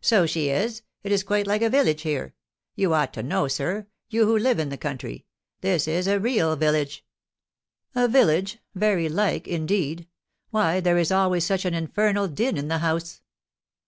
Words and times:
"So 0.00 0.26
she 0.26 0.48
is; 0.48 0.82
it 1.02 1.10
is 1.10 1.24
quite 1.24 1.48
like 1.48 1.60
a 1.60 1.68
village 1.68 2.02
here. 2.02 2.36
You 2.76 2.94
ought 2.94 3.12
to 3.14 3.22
know, 3.24 3.48
sir, 3.48 3.88
you 4.08 4.24
who 4.24 4.38
live 4.38 4.60
in 4.60 4.68
the 4.68 4.76
country, 4.78 5.26
this 5.60 5.88
is 5.88 6.06
a 6.06 6.20
real 6.20 6.54
village." 6.54 7.04
"A 7.92 8.06
village! 8.06 8.60
Very 8.76 9.08
like, 9.08 9.48
indeed! 9.48 10.06
Why, 10.50 10.78
there 10.78 10.98
is 10.98 11.10
always 11.10 11.44
such 11.44 11.64
an 11.64 11.74
infernal 11.74 12.28
din 12.28 12.56
in 12.56 12.68
the 12.68 12.78
house." 12.78 13.22